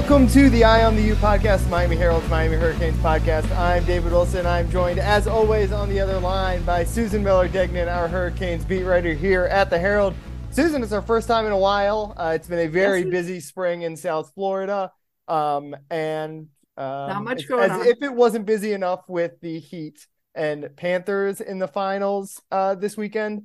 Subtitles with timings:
[0.00, 3.54] Welcome to the Eye on the U podcast, Miami Herald's Miami Hurricanes podcast.
[3.58, 4.46] I'm David Wilson.
[4.46, 8.84] I'm joined, as always, on the other line by Susan Miller Degnan, our Hurricanes beat
[8.84, 10.14] writer here at the Herald.
[10.52, 12.14] Susan, it's our first time in a while.
[12.16, 13.10] Uh, it's been a very Yes.
[13.10, 14.90] busy spring in South Florida,
[15.28, 16.48] um, and
[16.78, 17.86] um, Not much going as on.
[17.86, 22.96] if it wasn't busy enough with the Heat and Panthers in the finals uh, this
[22.96, 23.42] weekend.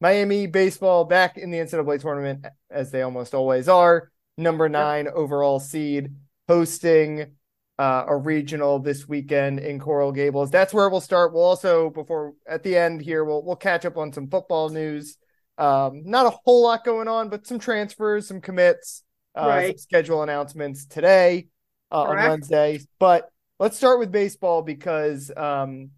[0.00, 4.10] Miami baseball back in the NCAA tournament, as they almost always are.
[4.36, 6.10] Number nine overall seed,
[6.48, 7.36] hosting
[7.78, 10.50] uh, a regional this weekend in Coral Gables.
[10.50, 11.32] That's where we'll start.
[11.32, 15.16] We'll also, before at the end here, we'll we'll catch up on some football news.
[15.56, 19.02] Um, not a whole lot going on, but some transfers, some commits,
[19.34, 21.48] uh, some schedule announcements today
[21.92, 22.80] uh, on Wednesday.
[22.98, 25.90] But let's start with baseball because um,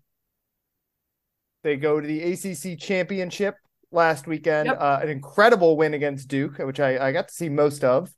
[1.63, 3.57] they go to the ACC championship
[3.91, 4.67] last weekend.
[4.67, 4.79] Yep.
[4.81, 8.13] Uh, an incredible win against Duke, which I, I got to see most of.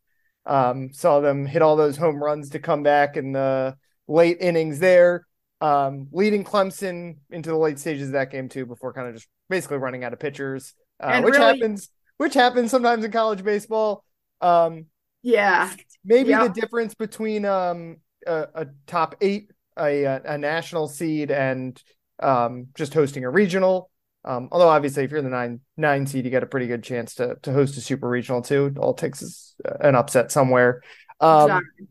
[0.49, 3.77] Um, saw them hit all those home runs to come back in the
[4.09, 5.27] late innings there,
[5.61, 9.29] um, leading Clemson into the late stages of that game too, before kind of just
[9.51, 14.03] basically running out of pitchers, uh, which really- happens, which happens sometimes in college baseball.
[14.41, 14.87] Um,
[15.23, 15.71] Yeah,
[16.05, 16.47] maybe Yeah.
[16.49, 17.97] the difference between um
[18.27, 21.81] a, a top eight, a a national seed, and
[22.21, 23.91] um just hosting a regional.
[24.25, 26.83] Um, although obviously, if you're in the nine nine seed, you got a pretty good
[26.83, 28.67] chance to to host a super regional too.
[28.67, 30.83] It all it takes is uh, an upset somewhere.
[31.21, 31.87] Um, exactly.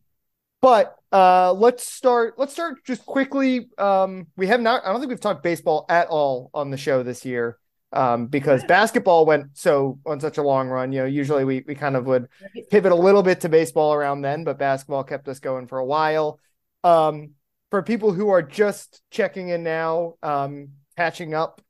[0.61, 2.35] but uh, let's start.
[2.37, 3.69] Let's start just quickly.
[3.77, 4.85] Um, we have not.
[4.85, 7.57] I don't think we've talked baseball at all on the show this year.
[7.93, 10.91] Um, because basketball went so on such a long run.
[10.91, 12.27] You know, usually we we kind of would
[12.69, 15.85] pivot a little bit to baseball around then, but basketball kept us going for a
[15.85, 16.39] while.
[16.83, 17.31] Um,
[17.69, 21.61] for people who are just checking in now, um, catching up,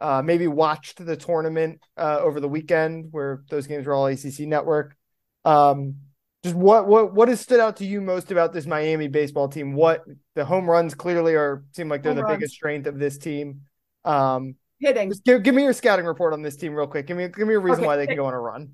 [0.00, 4.40] uh, maybe watched the tournament uh, over the weekend where those games were all ACC
[4.40, 4.96] network.
[5.44, 5.96] Um,
[6.42, 9.74] just what what what has stood out to you most about this Miami baseball team?
[9.74, 12.38] What the home runs clearly are seem like they're Home the runs.
[12.38, 13.62] biggest strength of this team.
[14.04, 15.10] Um, Hitting.
[15.10, 17.06] just give, give me your scouting report on this team real quick.
[17.06, 17.84] Give me give me a reason Okay.
[17.84, 18.72] why they can go on a run.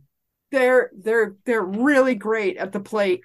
[0.52, 3.22] They're they're they're really great at the plate.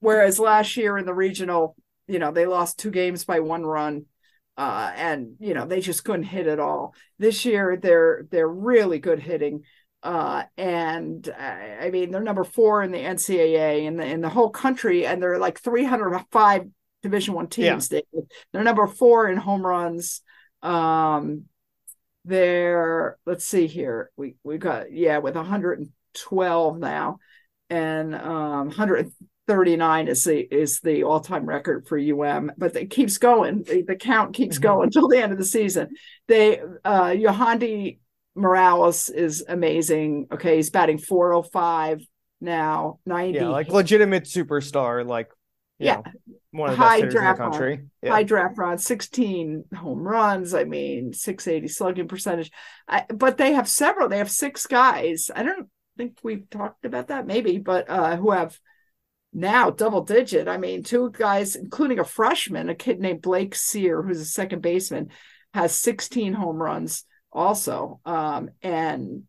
[0.00, 4.06] Whereas last year in the regional, you know, they lost two games by one run.
[4.56, 6.94] Uh, and you know, they just couldn't hit at all.
[7.18, 9.64] This year they're they're really good hitting.
[10.02, 14.28] Uh, and I, I mean they're number four in the NCAA in the in the
[14.28, 16.68] whole country, and they're like 305
[17.02, 17.72] Division One Yeah.
[17.72, 17.88] teams.
[17.88, 18.02] They,
[18.52, 20.20] they're number four in home runs.
[20.62, 21.44] Um,
[22.24, 24.10] they're let's see here.
[24.16, 27.18] We we got yeah with 112 now,
[27.70, 28.70] and um
[29.50, 32.52] 139 is the is the all time record for UM.
[32.56, 33.64] But it keeps going.
[33.64, 34.62] The, the count keeps Mhm.
[34.62, 35.94] going until the end of the season.
[36.28, 37.98] They uh Yohandy
[38.34, 40.28] Morales is amazing.
[40.32, 42.00] Okay, he's batting 405
[42.40, 45.30] now, 90 Yeah, like legitimate superstar, like
[45.78, 45.96] you Yeah.
[45.96, 46.04] know,
[46.52, 47.80] one of the best High in the draft country.
[48.02, 48.12] Yeah.
[48.12, 50.54] high draft run, 16 home runs.
[50.54, 52.50] I mean, 680 slugging percentage.
[52.88, 54.08] I, but they have several.
[54.08, 55.30] They have six guys.
[55.34, 58.58] I don't think we've talked about that, maybe, but uh, who have
[59.32, 60.48] now double digit.
[60.48, 64.62] I mean, two guys, including a freshman, a kid named Blake Cyr, who's a second
[64.62, 65.10] baseman,
[65.54, 68.00] has 16 home runs also.
[68.04, 69.24] Um, and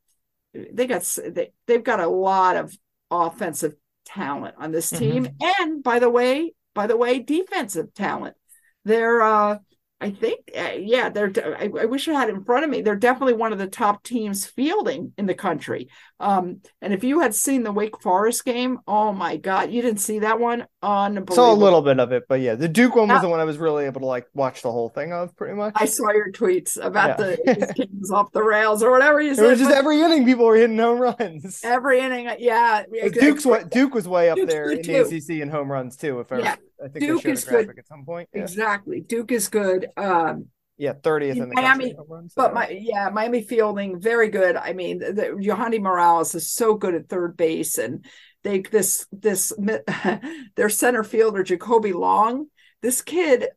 [0.54, 2.76] they got they, they've got a lot of
[3.10, 3.74] offensive
[4.06, 5.28] talent on this team.
[5.60, 8.36] And by the way, by the way, defensive talent.
[8.84, 9.60] They're uh
[10.02, 12.82] I think uh, yeah, they're I, I wish I had in front of me.
[12.82, 15.90] They're definitely one of the top teams fielding in the country.
[16.20, 20.02] Um and if you had seen the Wake Forest game, oh my god, you didn't
[20.02, 20.66] see that one?
[20.84, 21.36] Unbelievable.
[21.36, 23.22] Saw a little bit of it, but yeah, the Duke one was Yeah.
[23.22, 25.74] the one I was really able to like watch the whole thing of pretty much.
[25.76, 27.36] I saw your tweets about Yeah.
[27.56, 29.46] the team's off the rails or whatever you said.
[29.46, 31.62] it was just every inning people were hitting home runs.
[31.64, 32.84] every inning, yeah.
[33.14, 36.20] Duke's what Duke was way up Duke's there in the ACC in home runs too.
[36.20, 36.56] If I, Yeah.
[36.84, 37.70] I think Duke is good.
[37.78, 38.30] at some point.
[38.34, 39.02] Yeah, Exactly.
[39.02, 39.88] Duke is good.
[39.98, 40.48] Um
[40.78, 42.34] yeah, thirtieth in the Miami, runs.
[42.36, 44.56] But my yeah, Miami fielding very good.
[44.56, 48.04] I mean, the, Yohandy Morales is so good at third base, and
[48.44, 49.54] they this this
[50.56, 52.48] their center fielder Jacoby Long.
[52.82, 53.48] This kid,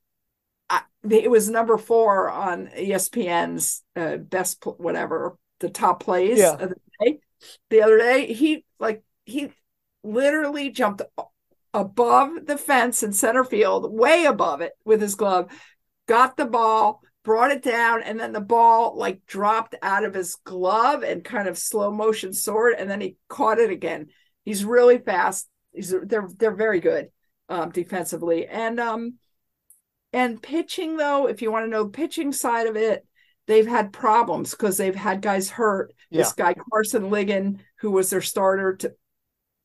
[0.68, 6.52] I, it was number four on ESPN's uh, best whatever the top plays Yeah.
[6.54, 7.18] of the day.
[7.70, 9.50] The other day, he like he
[10.02, 11.02] literally jumped
[11.72, 15.50] above the fence in center field, way above it with his glove,
[16.06, 20.36] got the ball, brought it down, and then the ball like dropped out of his
[20.44, 24.08] glove and kind of slow motion soared, and then he caught it again.
[24.44, 25.48] He's really fast.
[25.72, 27.08] He's they're they're very good
[27.48, 29.14] um, defensively, and um
[30.12, 33.04] and pitching though, if you want to know the pitching side of it,
[33.46, 35.92] they've had problems because they've had guys hurt.
[36.10, 38.94] This guy Carson Ligon, who was their starter to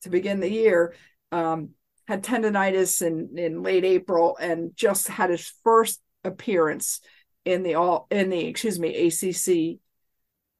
[0.02, 0.94] to begin the year,
[1.30, 1.70] um,
[2.08, 7.00] had tendonitis in in late April and just had his first appearance
[7.44, 9.78] in the all in the excuse me ACC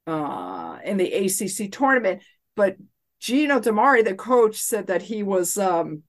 [0.07, 2.23] uh in the ACC tournament.
[2.55, 2.77] But
[3.21, 6.03] Gino DiMare, the coach, said that he was um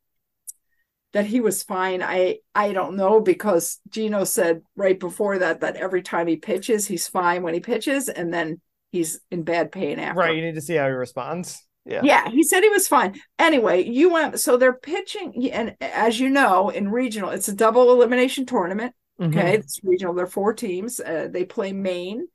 [1.14, 2.02] that he was fine.
[2.02, 6.88] I I don't know because Gino said right before that that every time he pitches,
[6.88, 8.62] he's fine when he pitches, and then
[8.92, 10.20] he's in bad pain after.
[10.20, 10.36] Right.
[10.36, 11.62] You need to see how he responds.
[11.86, 12.02] Yeah.
[12.04, 13.20] Yeah, he said he was fine.
[13.40, 17.92] Anyway, you went so they're pitching, and as you know, in regional, it's a double
[17.92, 18.94] elimination tournament.
[19.20, 19.30] Mhm.
[19.30, 20.14] Okay, it's regional.
[20.14, 21.00] There are four teams.
[21.00, 22.28] Uh, they play Maine,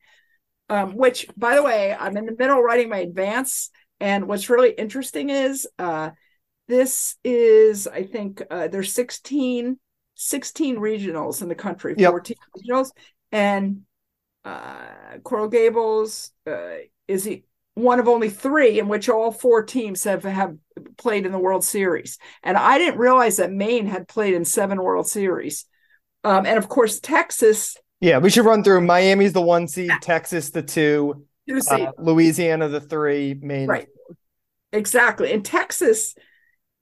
[0.69, 3.71] um, which, by the way, I'm in the middle writing my advance.
[4.01, 6.11] And what's really interesting is uh,
[6.69, 9.79] this is, I think, uh, there's 16,
[10.15, 12.11] 16 regionals in the country, Yep.
[12.11, 12.91] 14 regionals,
[13.33, 13.83] and
[14.45, 16.77] uh, Coral Gables uh,
[17.09, 17.43] is the
[17.75, 20.57] one of only three in which all four teams have have
[20.97, 22.19] played in the World Series.
[22.43, 25.67] And I didn't realize that Maine had played in seven World Series.
[26.25, 28.19] Um, and of course, Texas, Yeah.
[28.19, 32.81] We should run through Miami's the one seed, Texas the two, two uh, Louisiana the
[32.81, 33.69] three, Maine.
[33.69, 33.89] right?
[34.73, 35.33] Exactly.
[35.33, 36.15] And Texas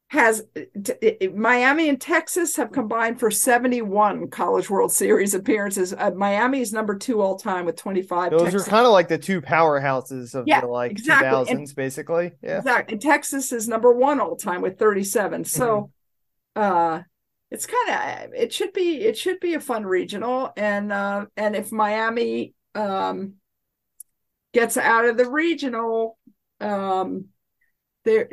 [0.08, 0.44] has
[0.84, 5.92] t- Miami and Texas have combined for 71 College World Series appearances.
[5.92, 8.30] Uh, Miami is number two all time with 25.
[8.30, 11.28] Those Texas, are kind of like the two powerhouses of Yeah, the like exactly.
[11.38, 12.32] 2000s, basically.
[12.42, 12.58] Yeah.
[12.58, 12.92] exactly.
[12.94, 15.44] And Texas is number one all time with 37.
[15.44, 15.90] So,
[16.56, 16.62] Mm-hmm.
[16.62, 17.02] uh,
[17.50, 17.90] it's kind
[18.26, 22.54] of it should be it should be a fun regional and uh and if Miami
[22.74, 23.34] um
[24.54, 26.16] gets out of the regional
[26.60, 27.26] um
[28.04, 28.28] they're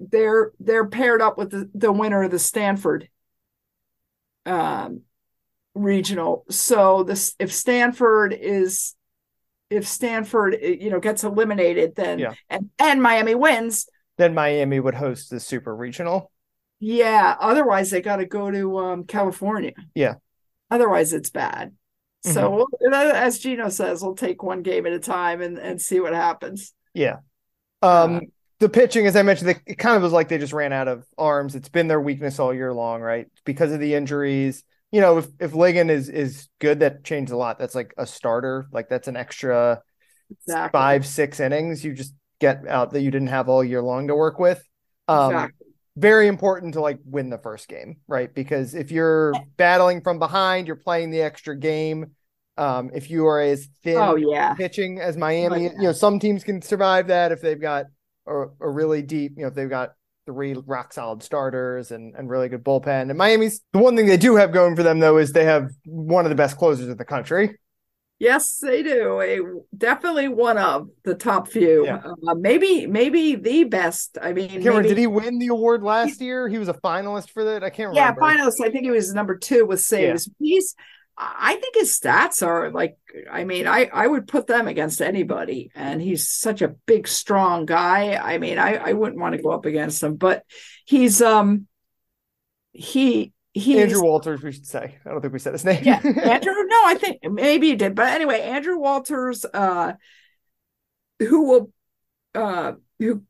[0.00, 3.08] they're they're paired up with the, the winner of the Stanford
[4.46, 5.02] um
[5.74, 8.94] regional so this if Stanford is
[9.70, 12.34] if Stanford you know gets eliminated then Yeah.
[12.50, 13.86] and and Miami wins
[14.18, 16.30] Then Miami would host the super regional.
[16.80, 20.14] yeah otherwise they got to go to um California Yeah.
[20.70, 21.74] otherwise it's bad
[22.24, 26.00] so we'll, as Gino says we'll take one game at a time and and see
[26.00, 27.16] what happens Yeah.
[27.82, 28.20] Um, Uh,
[28.60, 30.88] the pitching, as I mentioned, it, it kind of was like they just ran out
[30.88, 31.54] of arms.
[31.54, 33.26] It's been their weakness all year long, right?
[33.44, 34.62] Because of the injuries.
[34.92, 37.58] You know, if if Ligon is is good, that changed a lot.
[37.58, 38.66] That's like a starter.
[38.72, 39.82] Like that's an extra
[40.30, 44.08] exactly five, six innings you just get out that you didn't have all year long
[44.08, 44.62] to work with.
[45.08, 45.63] Um, exactly.
[45.96, 48.32] Very important to like win the first game, right?
[48.32, 52.12] Because if you're battling from behind, you're playing the extra game.
[52.56, 56.44] Um, if you are as thin oh yeah pitching as Miami, you know, some teams
[56.44, 57.86] can survive that if they've got
[58.26, 59.94] a, a really deep, you know, if they've got
[60.26, 63.10] three rock solid starters and, and really good bullpen.
[63.10, 65.70] And Miami's the one thing they do have going for them though is they have
[65.84, 67.58] one of the best closers in the country.
[68.24, 69.20] Yes, they do.
[69.20, 69.38] A,
[69.76, 71.84] definitely one of the top few.
[71.84, 72.00] Yeah.
[72.26, 74.16] Uh, maybe, maybe the best.
[74.20, 76.48] I mean, I remember, maybe- did he win the award last year?
[76.48, 77.62] He was a finalist for that.
[77.62, 78.18] I can't remember.
[78.20, 78.64] Yeah, finalist.
[78.64, 80.30] I think he was number two with saves.
[80.38, 80.74] He's.
[81.16, 82.96] I think his stats are like.
[83.30, 87.66] I mean, I I would put them against anybody, and he's such a big, strong
[87.66, 88.14] guy.
[88.16, 90.44] I mean, I I wouldn't want to go up against him, but
[90.86, 91.68] he's um.
[92.72, 94.98] He he's Andrew Walters, we should say.
[95.06, 95.82] I don't think we said his name.
[95.84, 99.92] yeah andrew no i think maybe he did but anyway andrew walters uh
[101.20, 101.72] who will
[102.34, 103.22] uh who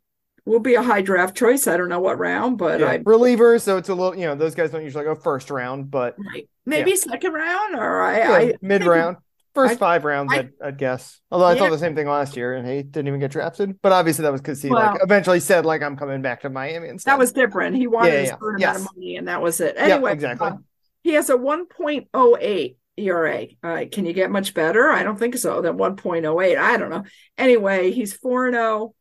[0.46, 3.58] will be a high draft choice i don't know what round but Yeah, i reliever,
[3.58, 6.48] so it's a little, you know, those guys don't usually go first round, but right,
[6.66, 9.16] maybe second round or i, yeah, I mid round.
[9.54, 11.20] First I- five rounds, I- would I'd guess.
[11.30, 11.60] Although I Yeah.
[11.60, 13.80] thought the same thing last year, and he didn't even get drafted.
[13.82, 16.88] But obviously, that was because he like eventually said like I'm coming back to Miami
[16.88, 17.12] and stuff.
[17.12, 18.76] that was different he wanted Yeah, a certain yes.
[18.76, 20.48] amount of money and that was it anyway exactly.
[20.48, 20.56] uh,
[21.02, 23.46] he has a 1.08 ERA.
[23.62, 24.90] Uh, can you get much better?
[24.90, 25.60] I don't think so.
[25.60, 26.58] Than 1.08.
[26.58, 27.04] I don't know.
[27.38, 28.94] Anyway, he's 4 0.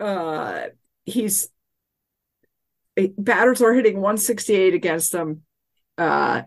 [0.00, 0.64] Uh,
[1.04, 1.48] he's
[3.16, 5.42] batters are hitting 168 against him.
[5.96, 6.42] Uh,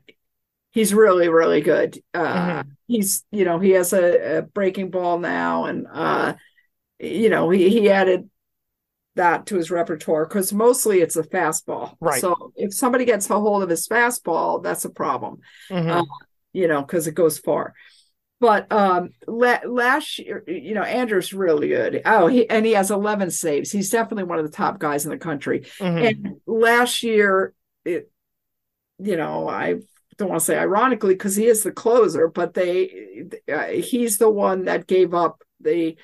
[0.75, 1.97] he's really, really good.
[2.13, 2.71] Uh, Mhm.
[2.85, 6.35] he's, you know, he has a, a breaking ball now, and uh,
[6.99, 8.29] you know, he he added
[9.15, 11.95] that to his repertoire because mostly it's a fastball.
[12.01, 12.21] Right.
[12.21, 15.39] So if somebody gets a hold of his fastball, that's a problem.
[15.71, 16.01] Mhm.
[16.01, 16.05] Uh,
[16.53, 17.73] you know, because it goes far.
[18.41, 22.01] But um la- last year, you know, Andrew's really good.
[22.05, 23.71] Oh, he and he has 11 saves.
[23.71, 25.61] He's definitely one of the top guys in the country.
[25.79, 26.07] Mhm.
[26.09, 27.53] And last year,
[27.85, 28.11] it,
[28.99, 29.79] you know, I
[30.17, 34.29] don't want to say ironically because he is the closer, but they, uh, he's the
[34.29, 35.41] one that gave up.
[35.59, 35.97] They,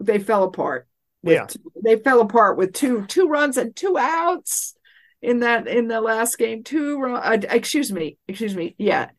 [0.00, 0.86] they fell apart.
[1.22, 1.46] with Yeah.
[1.46, 4.74] two- they fell apart with two two runs and two outs
[5.20, 6.62] in that in the last game.
[6.62, 8.74] Two run, uh, excuse me, excuse me.
[8.78, 9.10] Yeah,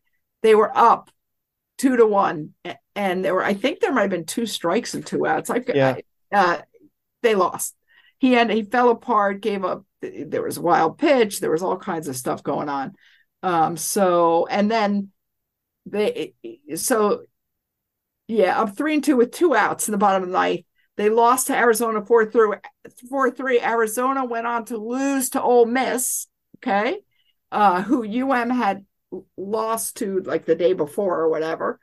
[0.42, 1.10] they were up
[1.78, 2.54] two to one,
[2.96, 5.50] and there were I think there might have been two strikes and two outs.
[5.50, 5.96] I, Yeah.
[6.32, 6.58] uh,
[7.22, 7.76] they lost.
[8.18, 9.84] He and he fell apart, gave up.
[10.00, 11.40] There was a wild pitch.
[11.40, 12.94] There was all kinds of stuff going on.
[13.42, 13.76] Um.
[13.76, 15.10] So and then
[15.86, 16.34] they
[16.74, 17.24] so
[18.28, 20.64] yeah up three and two with two outs in the bottom of the ninth.
[20.96, 22.56] They lost to Arizona four through
[23.08, 23.60] four three.
[23.60, 26.26] Arizona went on to lose to Ole Miss.
[26.58, 26.98] Okay,
[27.50, 28.84] uh, who UM had
[29.36, 31.80] lost to like the day before or whatever,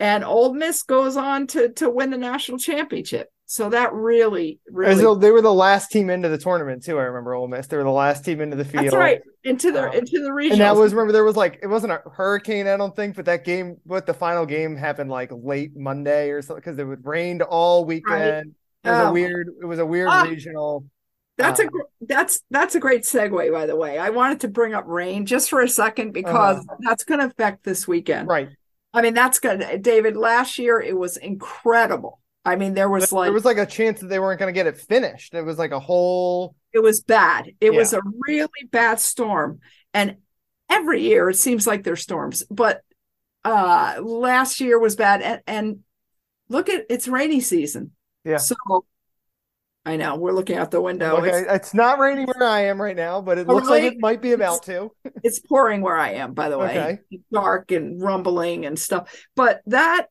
[0.00, 3.28] and Ole Miss goes on to to win the national championship.
[3.48, 6.98] So that really, really As though they were the last team into the tournament too.
[6.98, 7.68] I remember Ole Miss.
[7.68, 8.86] They were the last team into the field.
[8.86, 9.20] That's right.
[9.44, 10.54] Into the Um, into the region.
[10.54, 13.24] And that was remember there was like it wasn't a hurricane, I don't think, but
[13.26, 17.06] that game, what the final game happened like late Monday or something because it would
[17.06, 18.54] rained all weekend.
[18.82, 19.12] It was a Oh.
[19.12, 19.48] weird.
[19.62, 20.22] It was a weird Ah.
[20.28, 20.84] regional.
[21.38, 23.96] that's a um, gr- that's that's a great segue, by the way.
[23.98, 27.62] I wanted to bring up rain just for a second because that's going to affect
[27.62, 28.26] this weekend.
[28.26, 28.48] Right.
[28.92, 29.82] I mean, that's good.
[29.82, 32.18] David, last year it was incredible.
[32.46, 34.58] I mean, there was like there was like a chance that they weren't going to
[34.58, 35.34] get it finished.
[35.34, 36.54] It was like a whole.
[36.72, 37.52] it was bad.
[37.60, 39.60] It was a really bad storm,
[39.92, 40.16] and
[40.70, 42.44] every year it seems like there's storms.
[42.50, 42.82] But
[43.44, 45.78] uh last year was bad, and, and
[46.48, 47.92] look at it's rainy season.
[48.24, 48.38] Yeah.
[48.38, 48.56] So
[49.84, 51.18] I know we're looking out the window.
[51.18, 53.84] Okay, It's, it's, not raining where I am right now, but it Oh, looks like
[53.84, 54.90] it might be about to.
[55.22, 56.70] it's pouring where I am, by the way.
[56.70, 56.98] Okay.
[57.32, 59.14] Dark and rumbling and stuff.
[59.36, 60.08] But that,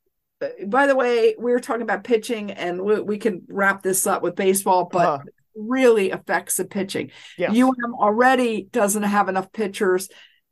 [0.67, 4.21] by the way, we were talking about pitching, and we, we can wrap this up
[4.21, 5.23] with baseball, but Uh-huh.
[5.55, 7.11] really affects the pitching.
[7.37, 7.55] Yes.
[7.57, 10.09] UM already doesn't have enough pitchers.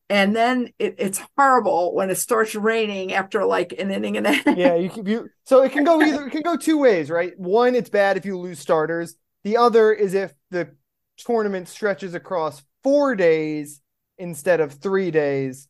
[0.09, 4.33] And then it, it's horrible when it starts raining after like an inning and a
[4.33, 4.57] half.
[4.57, 7.33] yeah, you can you so it can go either it can go two ways, right?
[7.39, 9.15] One, it's bad if you lose starters.
[9.43, 10.69] The other is if the
[11.17, 13.81] tournament stretches across four days
[14.17, 15.67] instead of three days.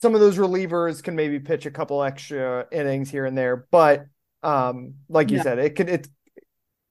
[0.00, 4.06] Some of those relievers can maybe pitch a couple extra innings here and there, but
[4.42, 5.42] um, like you Yeah.
[5.42, 6.08] said, it could it's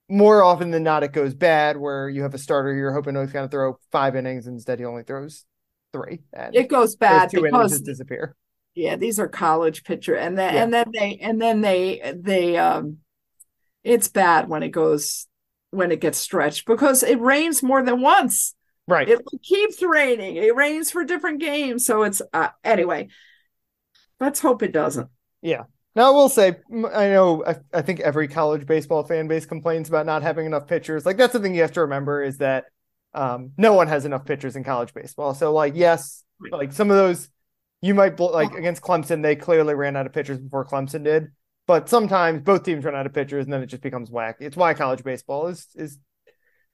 [0.10, 3.28] more often than not it goes bad where you have a starter you're hoping to
[3.28, 5.46] kind of throw five innings instead he only throws
[5.94, 6.22] three
[6.52, 8.36] It goes bad two innings because just disappear.
[8.76, 10.64] yeah, these are college pitcher, and then Yeah.
[10.64, 13.00] and then they and then they they um,
[13.84, 15.28] it's bad when it goes
[15.72, 18.56] when it gets stretched because it rains more than once.
[18.88, 19.10] Right.
[19.10, 20.38] It keeps raining.
[20.38, 23.10] It rains for different games, so it's uh, anyway.
[24.20, 25.10] Let's hope it doesn't.
[25.42, 25.64] Yeah.
[25.96, 26.58] Now, I will say,
[26.94, 30.68] I know, I, I think every college baseball fan base complains about not having enough
[30.68, 31.06] pitchers.
[31.06, 32.66] Like, that's the thing you have to remember is that
[33.14, 35.34] um, no one has enough pitchers in college baseball.
[35.34, 37.30] So, like, yes, like some of those
[37.82, 41.30] you might, bl- like, against Clemson, they clearly ran out of pitchers before Clemson did.
[41.66, 44.38] But sometimes both teams run out of pitchers and then it just becomes whack.
[44.40, 45.98] It's why college baseball is, is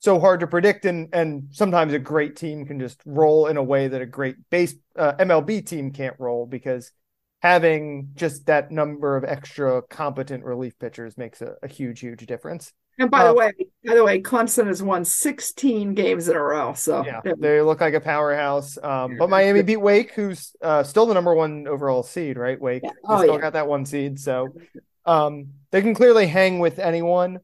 [0.03, 0.83] so hard to predict.
[0.83, 4.35] And, and sometimes a great team can just roll in a way that a great
[4.49, 6.91] base uh, MLB team can't roll because
[7.41, 12.73] having just that number of extra competent relief pitchers makes a, a huge, huge difference.
[12.99, 13.51] And by Uh, the way,
[13.85, 16.73] by the way, Clemson has won 16 games in a row.
[16.73, 18.77] So Yeah, they look like a powerhouse.
[18.83, 22.59] Um, but Miami beat Wake, who's uh, still the number one overall seed, right?
[22.59, 22.91] Wake Yeah.
[23.07, 23.41] Oh, still yeah.
[23.41, 24.53] got that one seed, so
[25.05, 27.39] um, they can clearly hang with anyone.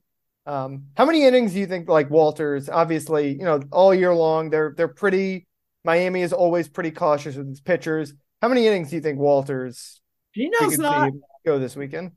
[0.49, 2.69] Um, how many innings do you think like Walters?
[2.69, 5.45] Obviously, you know, all year long they're they're pretty.
[5.85, 8.13] Miami is always pretty cautious with its pitchers.
[8.41, 10.01] How many innings do you think Walters
[10.33, 11.11] Gino's not.
[11.45, 12.11] go this weekend?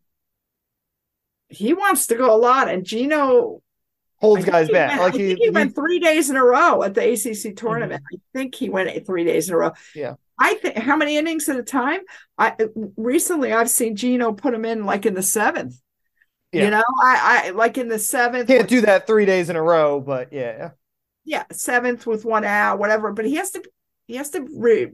[1.49, 3.63] He wants to go a lot, and Gino
[4.17, 4.99] Holds guys back.
[4.99, 7.03] went- Like I he, think he, he- went three days in a row at the
[7.13, 8.03] ACC tournament.
[8.13, 9.73] I think he went three days in a row.
[9.95, 10.15] Yeah.
[10.39, 12.01] I think how many innings at a time?
[12.39, 12.57] I
[12.97, 15.79] recently I've seen Gino put him in like in the seventh.
[16.53, 16.65] Yeah.
[16.65, 18.47] You know, I I like in the seventh.
[18.49, 20.71] can't with- do that three days in a row, but yeah.
[21.25, 23.13] yeah, seventh with one out, whatever.
[23.13, 23.63] But he has to
[24.07, 24.91] he has to re-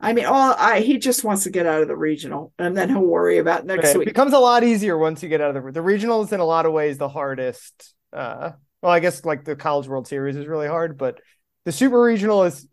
[0.00, 2.88] I mean, all I he just wants to get out of the regional, and then
[2.88, 5.62] he'll worry about next Okay, It becomes a lot easier once you get out of
[5.62, 7.94] the the regional is In a lot of ways, the hardest.
[8.12, 8.50] Uh,
[8.82, 11.20] well, I guess like the College World Series is really hard, but
[11.64, 12.66] the Super Regional is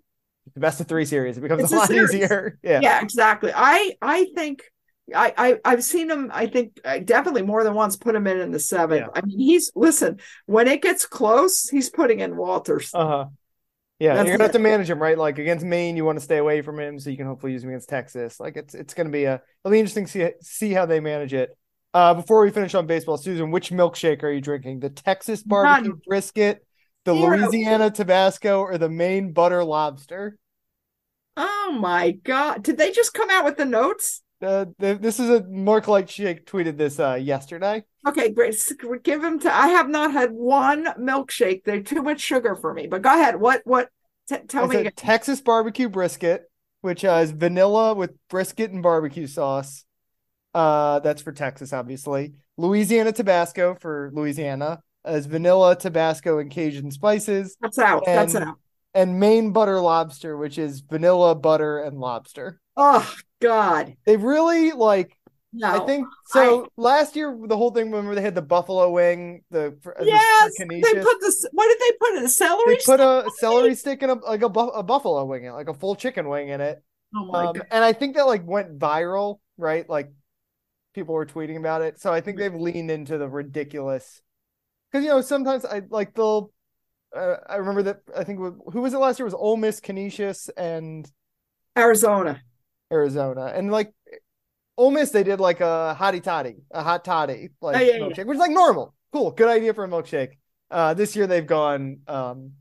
[0.55, 1.37] the best of three series.
[1.37, 2.57] It becomes It's a a lot easier.
[2.63, 2.79] Yeah.
[2.81, 4.63] yeah exactly i i think
[5.15, 6.31] I, I I've seen him.
[6.33, 9.01] I think I definitely more than once put him in in the seventh.
[9.01, 9.21] Yeah.
[9.21, 12.91] I mean, he's listen when it gets close, he's putting in Walters.
[12.93, 13.25] Uh huh.
[13.99, 15.17] Yeah, That's you're gonna have to manage him, right?
[15.17, 17.63] Like against Maine, you want to stay away from him, so you can hopefully use
[17.63, 18.39] him against Texas.
[18.39, 21.33] Like it's it's gonna be a it'll be interesting to see see how they manage
[21.33, 21.49] it.
[21.93, 24.79] Uh, before we finish on baseball, Susan, which milkshake are you drinking?
[24.79, 26.01] The Texas barbecue None.
[26.07, 26.65] brisket,
[27.03, 27.37] the Zero.
[27.37, 30.37] Louisiana Tabasco, or the Maine butter lobster?
[31.35, 32.63] Oh my god!
[32.63, 34.21] Did they just come out with the notes?
[34.41, 37.83] Uh, the, this is a Mark Light Shake tweeted this uh yesterday.
[38.07, 38.55] Okay, great.
[39.03, 39.53] Give him to.
[39.53, 41.63] I have not had one milkshake.
[41.65, 42.87] They're too much sugar for me.
[42.87, 43.39] But go ahead.
[43.39, 43.61] What?
[43.65, 43.89] What?
[44.29, 44.79] T- tell It's me.
[44.81, 44.93] again.
[44.95, 46.49] Texas barbecue brisket,
[46.81, 49.83] which uh, is vanilla with brisket and barbecue sauce.
[50.53, 52.33] Uh, that's for Texas, obviously.
[52.57, 58.03] Louisiana Tabasco for Louisiana as vanilla, Tabasco, and Cajun spices, That's out.
[58.05, 58.57] That's out.
[58.93, 62.59] And Maine butter lobster, which is vanilla, butter, and lobster.
[62.75, 63.95] Oh God.
[64.05, 65.15] They've really like.
[65.51, 65.67] No.
[65.67, 66.67] I think so.
[66.77, 67.89] last year, the whole thing.
[67.89, 69.41] Remember, they had the buffalo wing.
[69.49, 72.75] The for, the Yes, they put the What did they put a celery?
[72.75, 75.53] They put a celery stick in a like a, bu- a buffalo wing in it,
[75.53, 76.83] like a full chicken wing in it.
[77.15, 77.67] Oh my Um, god!
[77.71, 79.89] and I think that like went viral, right?
[79.89, 80.11] Like
[80.93, 81.99] people were tweeting about it.
[81.99, 84.21] So I think they've leaned into the ridiculous.
[84.91, 86.51] Because you know sometimes I like they'll.
[87.15, 89.79] Uh, I remember that I think who was it last year it was Ole Miss,
[89.79, 91.09] Canisius, and
[91.77, 92.41] Arizona.
[92.91, 93.93] Arizona, and like
[94.77, 97.99] Ole Miss they did like a hottie toddy, a hot toddy like Oh, yeah, yeah.
[97.99, 100.37] milkshake, which is like normal, cool, good idea for a milkshake.
[100.71, 102.51] Uh, this year they've gone um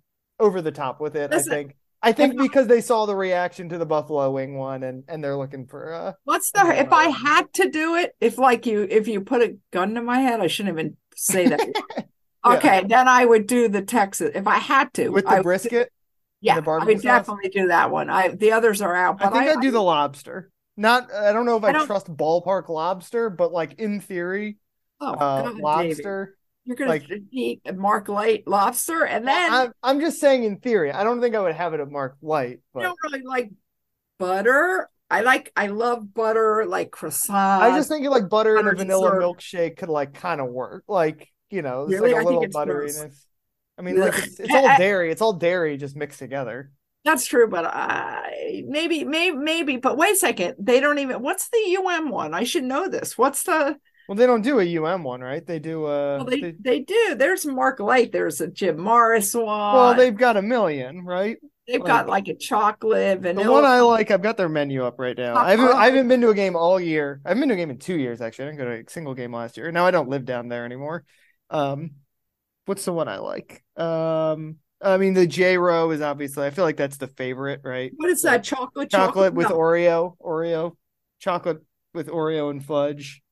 [0.40, 1.30] over the top with it.
[1.30, 1.76] Listen, I think.
[2.00, 5.36] I think because they saw the reaction to the buffalo wing one, and and they're
[5.36, 6.60] looking for uh What's the?
[6.78, 10.02] If I had to do it, if like you, if you put a gun to
[10.02, 11.60] my head, I shouldn't even say that.
[12.44, 12.52] Yeah.
[12.56, 14.30] Okay, then I would do the Texas.
[14.34, 15.92] If I had to, with I the would- brisket.
[16.40, 17.02] yeah, the I would sauce?
[17.02, 18.08] definitely do that one.
[18.10, 20.50] I the others are out, I think I, I'd do the lobster.
[20.76, 24.58] Not, I don't know if I, I trust ballpark lobster, but like in theory,
[25.00, 25.62] oh, uh, God, David.
[25.62, 26.36] lobster.
[26.64, 30.92] You're gonna like- eat Mark Light lobster, and then I'm, I'm just saying in theory.
[30.92, 33.50] I don't think I would have it at Mark Light, I but don't really like
[34.18, 34.88] butter.
[35.10, 37.62] I like I love butter, like croissant.
[37.62, 39.22] I just think like butter and a vanilla dessert.
[39.22, 40.84] milkshake could like kind of work.
[40.86, 42.12] Like you know, it's Really?
[42.12, 43.24] like I a think little butteriness.
[43.78, 45.10] I mean, like it's, it's all I- I- dairy.
[45.10, 46.72] It's all dairy just mixed together.
[47.04, 49.76] That's true, but I maybe, maybe, maybe.
[49.76, 51.22] But wait a second, they don't even.
[51.22, 52.34] What's the UM one?
[52.34, 53.16] I should know this.
[53.16, 53.76] What's the?
[54.08, 55.46] Well, they don't do a UM one, right?
[55.46, 55.84] They do.
[55.86, 57.14] Uh, Well, they they- they do.
[57.16, 58.10] There's Mark Light.
[58.12, 59.46] There's a Jim Morris one.
[59.46, 61.38] well, they've got a million, right?
[61.66, 64.98] they've got like a chocolate And The one I like, I've got their menu up
[64.98, 65.36] right now.
[65.36, 67.20] I haven't, I haven't been to a game all year.
[67.26, 68.46] I haven't been to a game in two years, actually.
[68.46, 69.70] I didn't go to a single game last year.
[69.70, 71.04] Now I don't live down there anymore.
[71.50, 71.92] Um,
[72.66, 73.62] what's the one I like?
[73.76, 77.92] Um, I mean, the J Row is obviously, I feel like that's the favorite, right?
[77.96, 78.44] What is that?
[78.44, 79.56] Chocolate, Chocolate with No.
[79.56, 80.76] Oreo, Oreo,
[81.18, 81.62] chocolate
[81.94, 83.22] with Oreo and fudge.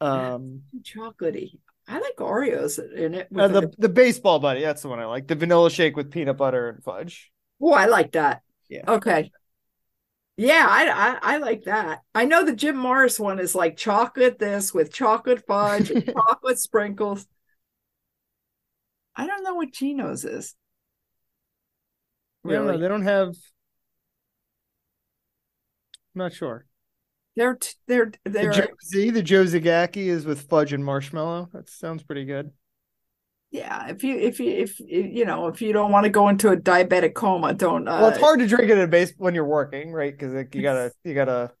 [0.00, 1.58] Um, chocolatey.
[1.88, 3.28] I like Oreos in it.
[3.36, 5.28] uh, the the baseball buddy, that's the one I like.
[5.28, 7.32] The vanilla shake with peanut butter and fudge.
[7.60, 8.42] Oh, I like that.
[8.68, 8.82] Yeah.
[8.88, 9.30] Okay.
[10.36, 12.02] Yeah, I, I I like that.
[12.14, 16.58] I know the Jim Morris one is like chocolate this with chocolate fudge and chocolate
[16.58, 17.26] sprinkles.
[19.16, 20.54] I don't know what Gino's is.
[22.46, 23.28] I don't They don't have.
[23.28, 23.34] I'm
[26.14, 26.66] not sure.
[27.34, 28.50] They're t- they're The they're
[29.10, 31.50] the Joe Zagacki is with fudge and marshmallow.
[31.52, 32.50] That sounds pretty good.
[33.50, 33.88] yeah.
[33.88, 36.56] If you if you if you know if you don't want to go into a
[36.56, 37.86] diabetic coma, don't.
[37.86, 40.12] Uh, well, it's hard to drink it at base when you're working, right?
[40.12, 41.52] Because like, you gotta you gotta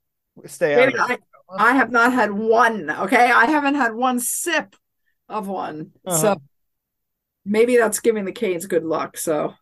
[0.46, 0.86] stay out.
[0.86, 1.18] Maybe I.
[1.48, 2.90] I have not had one.
[2.90, 4.74] Okay, I haven't had one sip
[5.28, 5.92] of one.
[6.04, 6.16] Uh-huh.
[6.16, 6.36] So
[7.46, 9.16] maybe that's giving the Canes good luck.
[9.16, 9.54] So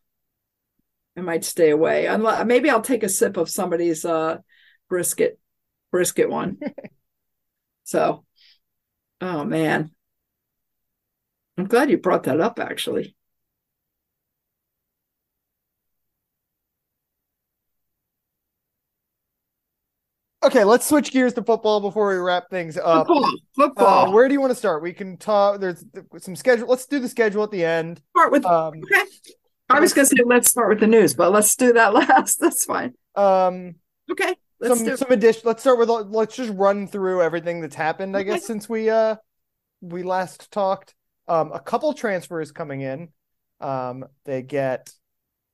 [1.16, 2.06] I might stay away.
[2.06, 4.38] Unless maybe I'll take a sip of somebody's uh
[4.88, 5.38] brisket
[5.90, 6.58] brisket one.
[7.84, 8.24] so
[9.20, 9.90] oh man.
[11.56, 13.14] I'm glad you brought that up actually.
[20.46, 23.06] Okay, let's switch gears to football before we wrap things up.
[23.06, 23.24] Football.
[23.24, 24.12] Uh, Football.
[24.12, 24.82] where do you want to start?
[24.82, 25.60] We can talk.
[25.60, 25.84] There's
[26.18, 26.68] some schedule.
[26.68, 28.02] Let's do the schedule at the end.
[28.16, 29.04] start with Um, okay.
[29.70, 32.40] I was gonna say let's start with the news, but let's do that last.
[32.40, 32.92] That's fine.
[33.14, 33.76] um,
[34.10, 34.34] Okay.
[34.60, 35.42] Let's some some addition.
[35.44, 35.88] Let's start with.
[35.88, 38.14] Let's just run through everything that's happened.
[38.16, 38.30] I Okay.
[38.34, 39.16] guess since we uh
[39.80, 40.94] we last talked.
[41.26, 43.08] Um, a couple transfers coming in.
[43.60, 44.90] Um, they get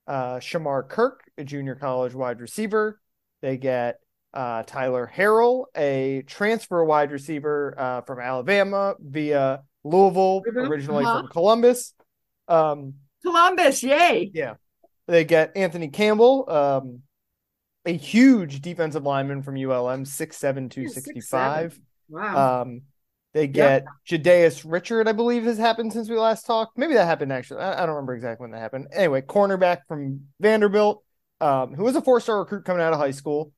[0.08, 3.00] uh Shamar Kirk, a junior college wide receiver.
[3.40, 4.00] They get
[4.34, 11.20] uh Tyler Harrell, a transfer wide receiver uh from Alabama via Louisville, originally Uh-huh.
[11.22, 11.94] from Columbus.
[12.48, 14.30] Um, Columbus, yay.
[14.34, 14.54] yeah.
[15.06, 17.00] They get Anthony Campbell, um,
[17.86, 21.78] a huge defensive lineman from ULM, six seven two sixty five.
[22.08, 22.62] Wow.
[22.62, 22.82] Um,
[23.32, 26.76] they get Jadaeus Richard, I believe, has happened since we last talked.
[26.76, 27.60] Maybe that happened actually.
[27.60, 28.88] I, I don't remember exactly when that happened.
[28.92, 31.02] Anyway, cornerback from Vanderbilt,
[31.40, 33.52] um, who was a four star recruit coming out of high school.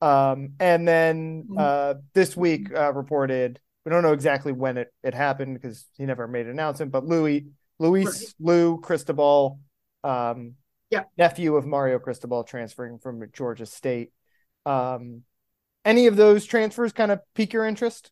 [0.00, 1.56] Um, and then Mm-hmm.
[1.56, 6.04] uh, this week uh, reported, we don't know exactly when it, it happened because he
[6.04, 7.46] never made an announcement, but Louis,
[7.78, 8.34] Luis Right.
[8.38, 9.60] Lou Cristobal,
[10.04, 10.54] um,
[10.90, 11.04] Yeah.
[11.18, 14.12] nephew of Mario Cristobal transferring from Georgia State.
[14.66, 15.22] Um,
[15.84, 18.10] any of those transfers kind of pique your interest?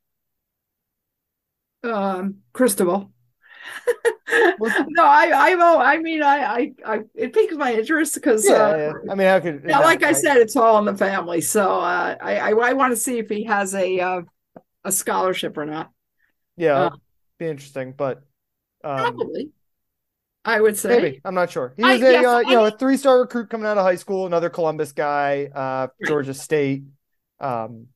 [1.82, 3.12] um Cristobal.
[4.88, 8.50] No, I I oh, I mean I I, I it piques my interest because Yeah,
[8.50, 8.92] uh, yeah.
[9.08, 10.14] I mean, how could yeah, like I right?
[10.14, 11.40] said, it's all in the family.
[11.40, 14.22] So uh, I I, I want to see if he has a uh,
[14.84, 15.90] a scholarship or not.
[16.56, 16.90] Yeah, uh,
[17.38, 18.22] be interesting, but
[18.84, 19.52] um, Probably,
[20.44, 20.98] I would say.
[20.98, 21.72] maybe I'm not sure.
[21.76, 23.84] He I- was a yes, uh, you know a three star recruit coming out of
[23.84, 26.84] high school, another Columbus guy, uh, Georgia State,
[27.40, 27.86] um,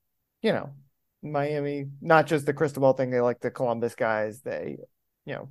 [0.42, 0.70] you know,
[1.22, 1.86] Miami.
[2.00, 4.40] Not just the Cristobal thing; they like the Columbus guys.
[4.40, 4.78] They,
[5.26, 5.48] you know.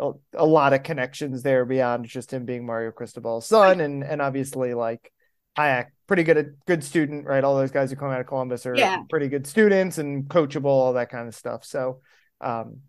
[0.00, 4.22] A, a lot of connections there beyond just him being Mario Cristobal's son, and and
[4.22, 5.12] obviously like
[5.56, 7.42] Hayek, pretty good at good student, right?
[7.42, 9.02] All those guys who come out of Columbus are Yeah.
[9.10, 11.64] pretty good students and coachable, all that kind of stuff.
[11.64, 12.00] So,
[12.40, 12.82] um,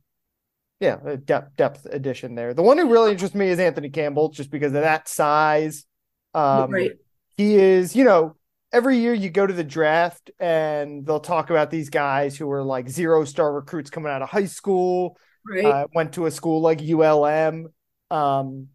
[0.79, 2.53] yeah, a depth depth addition there.
[2.53, 5.85] The one who really interests me is Anthony Campbell, just because of that size.
[6.35, 6.91] Um, right.
[7.37, 8.35] he is, you know,
[8.71, 12.63] every year you go to the draft and they'll talk about these guys who are
[12.63, 15.65] like zero star recruits coming out of high school Right.
[15.65, 17.67] uh, went to a school like ULM.
[18.11, 18.67] Um,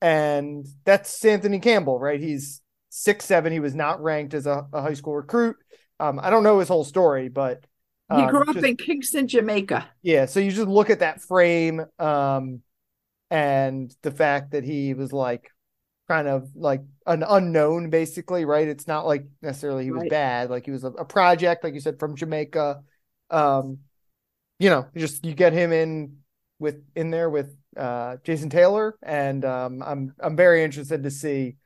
[0.00, 2.20] and that's Anthony Campbell, right?
[2.20, 3.52] He's six seven.
[3.52, 5.56] He was not ranked as a, a high school recruit.
[6.00, 7.64] Um, I don't know his whole story, but
[8.10, 9.88] he um, grew up just- in Kingston, Jamaica.
[10.02, 10.26] yeah.
[10.26, 12.62] So you just look at that frame, um,
[13.30, 15.50] and the fact that he was like
[16.08, 18.66] kind of like an unknown, basically, right?
[18.68, 20.10] It's not like necessarily he was Right.
[20.10, 20.50] bad.
[20.50, 22.82] Like he was a, a project, like you said, from Jamaica.
[23.30, 23.80] Um,
[24.58, 26.18] you know, you just you get him in
[26.58, 31.56] with in there with uh Jason Taylor, and um, I'm I'm very interested to see.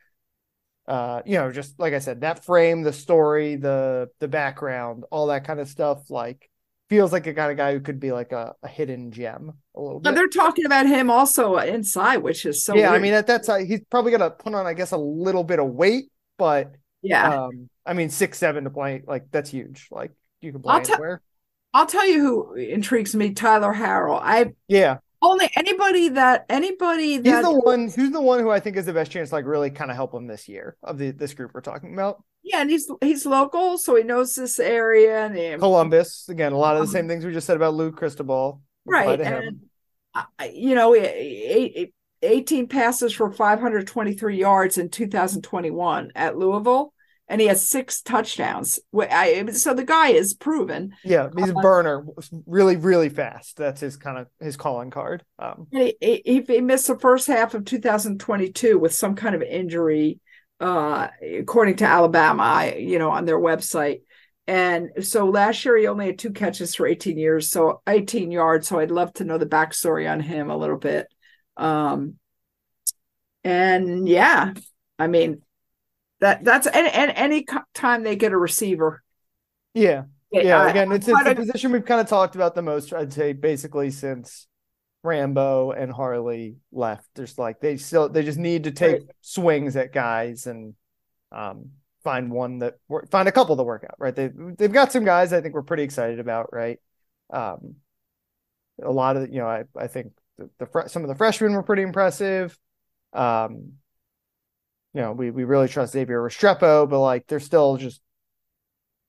[0.87, 5.29] Uh, you know, just like I said, that frame, the story, the the background, all
[5.29, 6.51] that kind of stuff, like
[6.89, 9.81] feels like a kind of guy who could be like a, a hidden gem a
[9.81, 10.15] little But bit.
[10.15, 13.67] they're talking about him also inside, which is so yeah, I mean at that time
[13.67, 16.07] he's probably gonna put on, I guess, a little bit of weight,
[16.39, 17.35] but yeah.
[17.49, 19.89] um, I mean six seven to play like that's huge.
[19.91, 21.23] Like you can play I'll anywhere.
[21.75, 24.21] I'll tell you who intrigues me, Tyler Harrell.
[24.23, 27.89] I Yeah, only anybody that anybody he's that the one.
[27.89, 29.97] Who's the one who I think is the best chance to like really kind of
[29.97, 32.23] help him this year of the this group we're talking about.
[32.43, 36.53] yeah, and he's he's local, so he knows this area and he- Columbus again.
[36.53, 38.61] A lot of the same things we just said about Lou Cristobal.
[38.85, 39.61] right and
[40.53, 46.93] you know eight, eight, 18 passes for 523 yards in 2021 at louisville
[47.33, 51.63] and he has six touchdowns I, so the guy is proven Yeah, he's a Uh,
[51.63, 52.05] burner,
[52.47, 53.57] really, really fast.
[53.57, 55.25] That's his kind of his calling card.
[55.39, 60.21] Um, he, he, he missed the first half of 2022 with some kind of injury
[60.61, 61.09] uh
[61.41, 64.03] according to alabama I, you know on their website
[64.47, 68.69] and so last year he only had two catches for 18 years so 18 yards
[68.69, 71.09] so i'd love to know the backstory on him a little bit
[71.57, 72.15] um
[73.45, 74.53] and yeah
[74.99, 75.43] i mean
[76.23, 79.03] that that's and, and any time they get a receiver
[79.75, 80.69] yeah, yeah.
[80.69, 82.93] Again, it's, it's the a- position we've kind of talked about the most.
[82.93, 84.47] I'd say basically since
[85.03, 87.07] Rambo and Harley left.
[87.15, 89.11] There's like they still they just need to take Right.
[89.21, 90.75] swings at guys and
[91.31, 91.71] um
[92.05, 92.79] find one that
[93.11, 93.97] find a couple that work out.
[93.99, 94.15] Right?
[94.15, 96.53] They they've got some guys I think we're pretty excited about.
[96.53, 96.79] Right?
[97.31, 97.77] Um,
[98.83, 101.63] a lot of you know I I think the, the some of the freshmen were
[101.63, 102.59] pretty impressive.
[103.13, 103.75] Um,
[104.95, 108.01] you know, we we really trust Xavier Restrepo, but like they're still just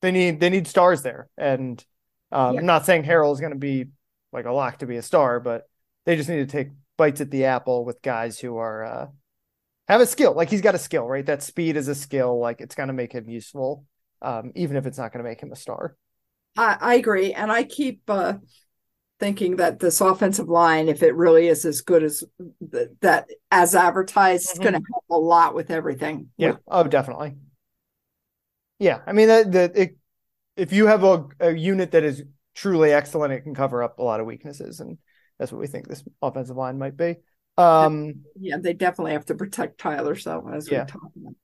[0.01, 1.29] they need they need stars there.
[1.37, 1.83] And
[2.31, 2.59] um, Yeah.
[2.59, 3.87] I'm not saying Harrell is going to be
[4.31, 5.63] like a lock to be a star, but
[6.05, 9.07] they just need to take bites at the apple with guys who are uh,
[9.87, 10.33] have a skill.
[10.33, 11.25] Like he's got a skill, right?
[11.25, 12.39] That speed is a skill.
[12.39, 13.85] Like it's going to make him useful,
[14.21, 15.97] um, even if it's not going to make him a star.
[16.57, 18.33] I, I agree, and I keep uh,
[19.23, 22.25] thinking that this offensive line, if it really is as good as
[22.73, 24.63] th- that as advertised, it's Mhm.
[24.63, 26.29] going to help a lot with everything.
[26.35, 26.57] Yeah.
[26.67, 27.35] Oh, definitely.
[28.79, 28.99] Yeah.
[29.07, 29.95] I mean, that the it,
[30.57, 32.21] if you have a, a unit that is
[32.53, 34.97] truly excellent, it can cover up a lot of weaknesses, and
[35.39, 37.15] that's what we think this offensive line might be.
[37.57, 40.15] Um, yeah, they definitely have to protect Tyler.
[40.15, 40.83] So as Yeah.
[40.83, 41.35] we talk about,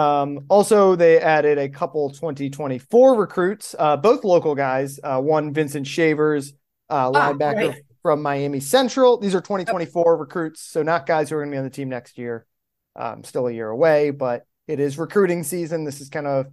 [0.00, 5.00] Um, also, they added a couple 2024 recruits, uh, both local guys.
[5.02, 6.52] Uh, one, Vincent Shavers,
[6.90, 7.82] uh, Ah, linebacker right.
[8.02, 9.18] from Miami Central.
[9.18, 11.88] These are 2024 recruits, so not guys who are going to be on the team
[11.88, 12.46] next year.
[12.94, 15.84] Um, still a year away, but it is recruiting season.
[15.84, 16.46] This is kind of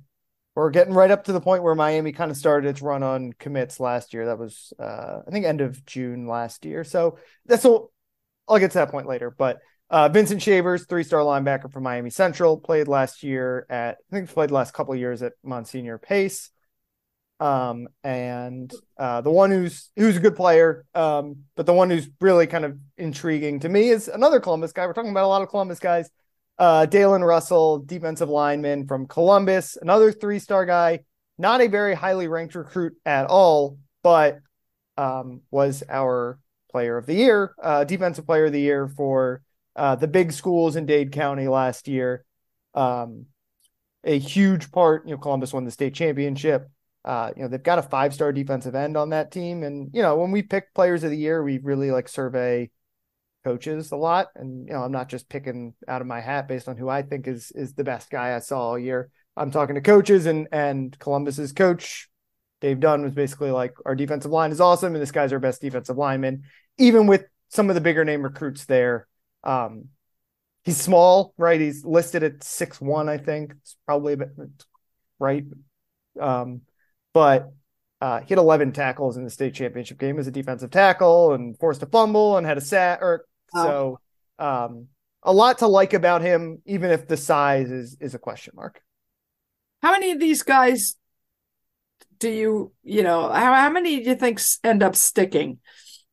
[0.56, 3.34] we're getting right up to the point where Miami kind of started its run on
[3.34, 4.28] commits last year.
[4.28, 6.84] That was uh, I think end of June last year.
[6.84, 7.92] So that's all.
[8.48, 9.32] I'll get to that point later.
[9.32, 14.16] But uh, Vincent Shavers, three star linebacker from Miami Central, played last year at I
[14.16, 16.50] think played the last couple years at Monsignor Pace.
[17.44, 22.10] Um, and uh, the one who's who's a good player, um, but the one who's
[22.22, 24.88] really kind of intriguing to me is another Columbus guy.
[24.88, 26.10] We're talking about a lot of Columbus guys.
[26.58, 31.02] Uh, Dalen Russell, defensive lineman from Columbus, another three star guy,
[31.38, 34.40] not a very highly ranked recruit at all, but
[34.96, 36.40] um, was our
[36.72, 39.42] player of the year, uh, defensive player of the year for
[39.76, 42.24] uh, the big schools in Dade County last year.
[42.74, 43.26] Um,
[44.06, 46.70] a huge part, you know, Columbus won the state championship.
[47.06, 49.64] Uh, you know, they've got a five star defensive end on that team.
[49.64, 52.70] And, you know, when we pick players of the year, we really like survey
[53.44, 54.28] coaches a lot.
[54.36, 57.02] And, you know, I'm not just picking out of my hat based on who I
[57.02, 59.10] think is is the best guy I saw all year.
[59.36, 62.10] I'm talking to coaches and and Columbus's coach,
[62.62, 65.62] Dave Dunn, was basically like, our defensive line is awesome, and this guy's our best
[65.62, 66.44] defensive lineman,
[66.78, 69.08] even with some of the bigger name recruits there.
[69.44, 69.90] Um,
[70.64, 71.60] he's small, right?
[71.60, 73.54] He's listed at six one, I think.
[73.62, 74.30] It's probably a bit
[75.20, 75.44] right.
[76.20, 76.62] Um,
[77.14, 77.52] but
[78.02, 81.58] uh, he had 11 tackles in the state championship game as a defensive tackle and
[81.58, 84.00] forced a fumble and had a sat or so
[84.40, 84.88] um,
[85.22, 88.82] a lot to like about him, even if the size is is a question mark.
[89.82, 90.96] How many of these guys
[92.20, 95.60] do you, you know, how, how many do you think end up sticking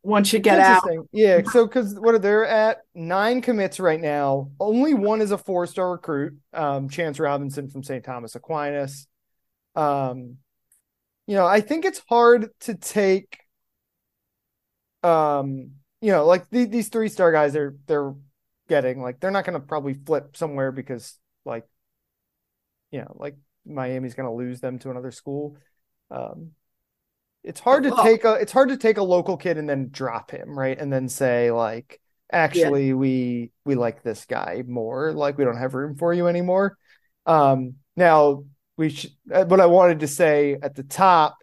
[0.03, 0.83] once you get out?
[1.13, 1.43] Yeah.
[1.51, 5.67] So, because what are they're at nine commits right now, only one is a four
[5.67, 8.05] star recruit, um, Chance Robinson from St.
[8.05, 9.07] Thomas Aquinas.
[9.77, 10.39] Um,
[11.31, 13.39] you know, I think it's hard to take,
[15.05, 18.17] um, you know, like the, these three star guys are they're
[18.69, 21.69] getting like they're not going to probably flip somewhere because like,
[22.91, 25.57] you know, like Miami's going to lose them to another school.
[26.11, 26.51] Um,
[27.45, 30.33] it's hard to take a it's hard to take a local kid and then drop
[30.33, 32.01] him right and then say like
[32.33, 32.95] actually yeah.
[32.95, 36.77] we we like this guy more like we don't have room for you anymore
[37.25, 38.43] um now
[38.81, 41.37] we should uh, what i wanted to say at the top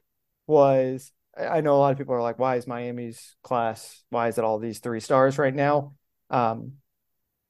[0.48, 4.38] was i know a lot of people are like why is miami's class why is
[4.38, 5.94] it all these three stars right now
[6.32, 6.74] um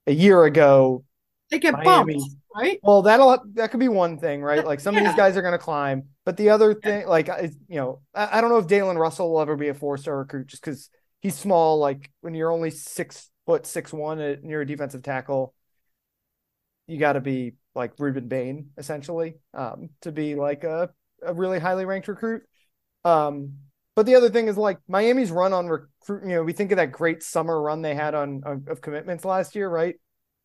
[0.06, 1.04] a year ago
[1.50, 2.80] they get Miami, bumped right?
[2.84, 4.66] Well, that'll that could be one thing, right?
[4.66, 5.02] Like some yeah.
[5.02, 7.30] of these guys are going to climb, but the other thing, like
[7.68, 10.18] you know, I, I, don't know if Dalen Russell will ever be a four star
[10.18, 10.90] recruit just because
[11.22, 11.80] he's small.
[11.80, 15.54] Like when you're only six foot six one and you're a defensive tackle,
[16.88, 20.90] you got to be like Rueben Bain essentially um, to be like a
[21.24, 22.44] a really highly ranked recruit.
[23.06, 23.54] Um,
[23.96, 26.24] but the other thing is like Miami's run on recruit.
[26.24, 29.24] You know, we think of that great summer run they had on, on of commitments
[29.24, 29.96] last year, right?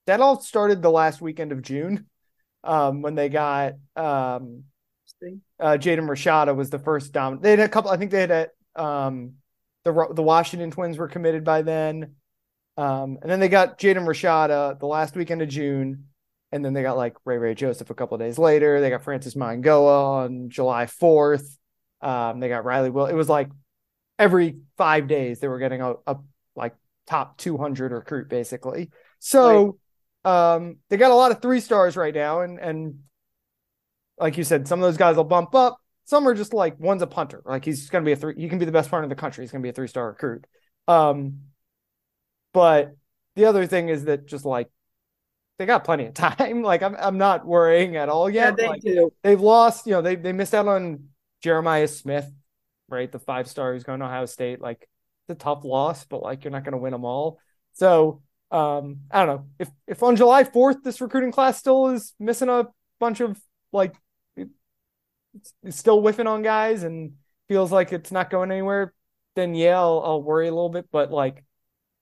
[0.07, 2.07] that all started the last weekend of June
[2.65, 4.65] um, when they got um,
[5.61, 7.43] uh, Jaden Rashada was the first dominant.
[7.43, 7.91] They had a couple.
[7.91, 9.35] I think they had a, um,
[9.85, 12.17] the the Washington Twins were committed by then,
[12.77, 16.07] um, and then they got Jaden Rashada the last weekend of June,
[16.53, 18.81] and then they got like Ray Ray Joseph a couple days later.
[18.81, 21.59] They got Francis Mauigoa on July fourth.
[22.01, 23.07] Um, they got Riley Will.
[23.07, 23.49] It was like
[24.19, 26.17] every five days they were getting a, a
[26.55, 26.75] like
[27.07, 28.91] top 200 recruit basically.
[29.19, 29.65] So.
[29.65, 29.73] Right
[30.25, 33.01] um, they got a lot of three stars right now, and and
[34.19, 35.79] like you said, some of those guys will bump up.
[36.05, 38.35] Some are just like one's a punter, like he's going to be a three.
[38.37, 39.43] He can be the best punter in the country.
[39.45, 40.47] He's going to be a three star recruit.
[40.87, 41.41] Um,
[42.53, 42.97] but
[43.35, 44.69] the other thing is that just like
[45.59, 46.63] they got plenty of time.
[46.63, 48.55] Like I'm I'm not worrying at all yet.
[48.59, 49.13] Yeah, they like, do.
[49.23, 49.87] They've lost.
[49.87, 51.09] You know, they they missed out on
[51.43, 52.31] Jeremiah Smith,
[52.89, 53.11] right?
[53.11, 54.61] The five star who's going to Ohio State.
[54.61, 54.89] Like
[55.29, 57.39] it's a tough loss, but like you're not going to win them all.
[57.75, 62.15] So um, I don't know if if on July 4th this recruiting class still is
[62.19, 62.69] missing a
[63.01, 63.41] bunch of
[63.73, 63.95] like
[65.63, 67.13] it's still whiffing on guys and
[67.49, 68.93] feels like it's not going anywhere,
[69.35, 70.87] then yeah, I'll, I'll worry a little bit.
[70.93, 71.45] But like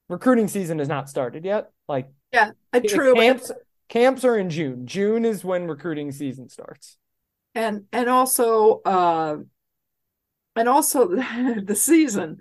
[0.08, 1.70] recruiting season has not started yet.
[1.88, 3.53] Like yeah, a true camps
[3.88, 4.87] camps are in June.
[4.87, 6.97] June is when recruiting season starts.
[7.55, 9.38] And and also uh
[10.57, 11.09] and also
[11.64, 12.38] the season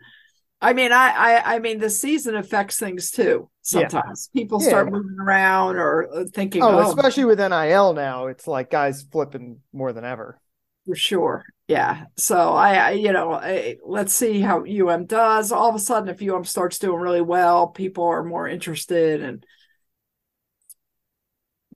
[0.61, 3.49] I mean, I, I, I mean, the season affects things too.
[3.61, 4.41] Sometimes yeah.
[4.41, 6.61] people start moving around or uh, thinking.
[6.63, 10.39] Oh, oh, especially with NIL now, it's like guys flipping more than ever.
[10.85, 12.05] For sure, yeah.
[12.17, 15.51] So I, I you know, I, let's see how UM does.
[15.51, 19.45] All of a sudden, if UM starts doing really well, people are more interested, and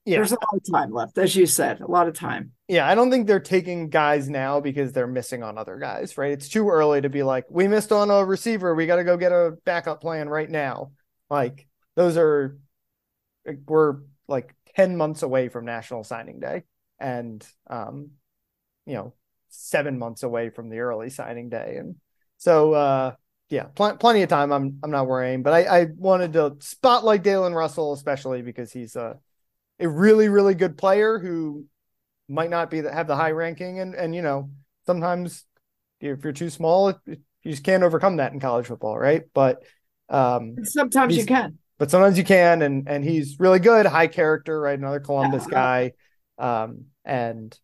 [0.05, 0.17] yeah.
[0.17, 2.95] there's a lot of time left, as you said, a lot of time yeah, I
[2.95, 6.31] don't think they're taking guys now because they're missing on other guys, right?
[6.31, 8.73] It's too early to be like, we missed on a receiver.
[8.73, 10.91] We got to go get a backup plan right now.
[11.29, 12.57] Like, those are,
[13.67, 16.63] we're like 10 months away from National Signing Day
[16.99, 18.11] and um,
[18.87, 19.13] you know,
[19.49, 21.75] seven months away from the early signing day.
[21.77, 21.97] And
[22.37, 23.15] so uh
[23.49, 24.51] yeah, pl- plenty of time.
[24.51, 28.95] I'm I'm not worrying, but I, I wanted to spotlight Dalen Russell especially because he's
[28.95, 29.19] a
[29.79, 31.65] a really really good player who
[32.27, 33.79] might not be that have the high ranking.
[33.79, 34.49] And and you know
[34.86, 35.45] sometimes
[35.99, 39.23] if you're too small you just can't overcome that in college football right?
[39.33, 39.63] But
[40.09, 41.57] um sometimes you can.
[41.77, 42.62] But sometimes you can.
[42.62, 44.77] And and he's really good high character right?
[44.77, 45.51] Another Columbus yeah.
[45.51, 45.91] guy.
[46.38, 47.57] Um and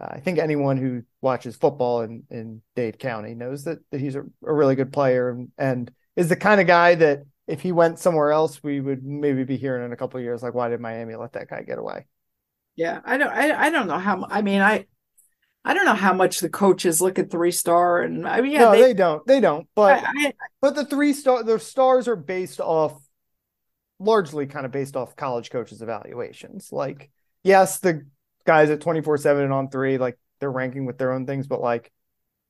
[0.00, 4.16] uh, I think anyone who watches football in, in Dade County knows that, that he's
[4.16, 5.30] a, a really good player.
[5.30, 9.04] And, and is the kind of guy that if he went somewhere else, we would
[9.04, 11.62] maybe be hearing in a couple of years, like, why did Miami let that guy
[11.62, 12.06] get away?
[12.76, 14.26] Yeah, I don't, I, I don't know how.
[14.28, 14.86] I mean, I,
[15.64, 18.60] I don't know how much the coaches look at three star, and I mean, yeah,
[18.60, 19.68] no, they, they don't, they don't.
[19.74, 23.00] But I, I, but the three star, the stars are based off,
[23.98, 26.72] largely kind of based off college coaches' evaluations.
[26.72, 27.10] Like,
[27.42, 28.06] yes, the
[28.44, 31.60] guys at 24 7 and on three, like they're ranking with their own things, but
[31.60, 31.92] like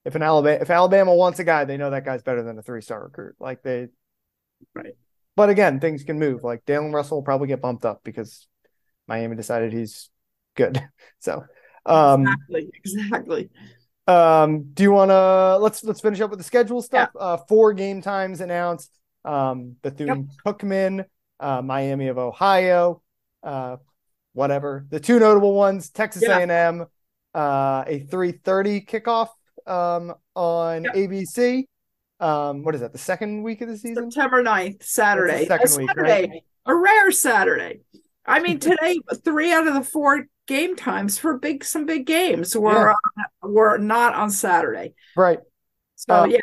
[0.04, 2.62] if an Alabama if Alabama wants a guy, they know that guy's better than a
[2.62, 3.36] three star recruit.
[3.38, 3.88] Like they
[4.74, 4.94] right.
[5.36, 6.44] But again, things can move.
[6.44, 8.46] Like Dalen Russell will probably get bumped up because
[9.06, 10.10] Miami decided he's
[10.54, 10.80] good.
[11.20, 11.44] So
[11.86, 13.50] um exactly, exactly.
[14.06, 17.10] Um, do you wanna let's let's finish up with the schedule stuff?
[17.14, 17.20] Yeah.
[17.20, 18.90] Uh four game times announced.
[19.24, 20.18] Um Bethune yep.
[20.58, 21.04] Cookman,
[21.40, 23.02] uh Miami of Ohio,
[23.42, 23.76] uh
[24.34, 24.84] whatever.
[24.90, 26.38] The two notable ones: Texas yeah.
[26.38, 26.82] A&M,
[27.34, 29.28] uh, a 3:30 kickoff
[29.66, 30.92] um, on yeah.
[30.92, 31.64] ABC.
[32.20, 32.92] Um, what is that?
[32.92, 34.10] The second week of the season?
[34.10, 35.46] September 9th, Saturday.
[35.46, 36.42] Second a week, Saturday, right?
[36.66, 37.80] a rare Saturday.
[38.26, 42.56] I mean, today three out of the four game times for big some big games
[42.56, 43.24] were yeah.
[43.44, 44.94] uh, were not on Saturday.
[45.16, 45.40] Right.
[45.96, 46.38] So um, yeah.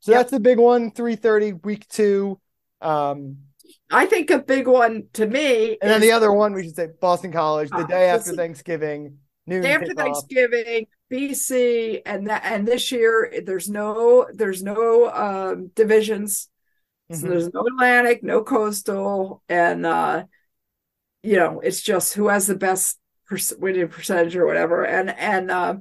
[0.00, 0.90] So that's the big one.
[0.90, 2.40] Three thirty, week two.
[2.80, 3.38] Um,
[3.90, 5.78] I think a big one to me.
[5.80, 9.18] And then the other one, we should say Boston College, the uh, day after Thanksgiving.
[9.46, 15.70] Noon day after Thanksgiving, BC, and that and this year there's no there's no um,
[15.74, 16.48] divisions.
[17.10, 17.20] Mm-hmm.
[17.20, 20.24] So there's no Atlantic, no coastal, and uh,
[21.22, 24.84] you know it's just who has the best per- winning percentage or whatever.
[24.84, 25.76] And and uh,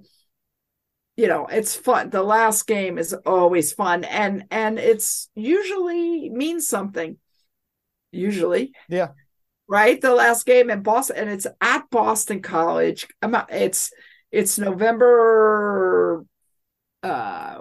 [1.18, 2.12] you know it's fun.
[2.12, 7.18] The last game is always fun, and and it's usually means something
[8.12, 8.74] usually.
[8.90, 9.10] Yeah.
[9.68, 10.00] Right.
[10.00, 13.08] The last game in Boston, and it's at Boston College.
[13.24, 13.92] I'm it's
[14.36, 16.26] it's November
[17.02, 17.56] uh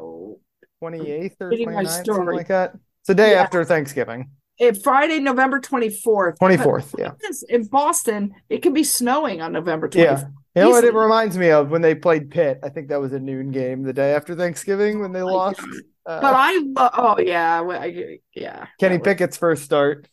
[0.82, 2.74] 28th or 29th, something like that.
[2.74, 3.42] It's the day yeah.
[3.42, 4.30] after Thanksgiving.
[4.58, 6.38] It Friday, November 24th.
[6.38, 7.12] 24th, yeah.
[7.48, 9.96] In Boston, it can be snowing on November 24th.
[9.96, 10.24] Yeah.
[10.56, 12.60] You know what it reminds me of when they played Pitt?
[12.62, 15.60] I think that was a noon game the day after Thanksgiving when they oh lost.
[16.06, 18.66] Uh, but I, oh yeah, I, yeah.
[18.78, 20.06] Kenny Pickett's first start.